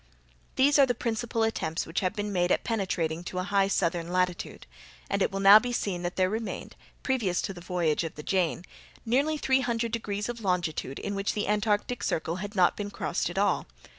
[0.55, 4.11] These are the principal attempts which have been made at penetrating to a high southern
[4.11, 4.65] latitude,
[5.11, 8.23] and it will now be seen that there remained, previous to the voyage of the
[8.23, 8.65] Jane,
[9.05, 13.29] nearly three hundred degrees of longitude in which the Antarctic circle had not been crossed
[13.29, 13.67] at all.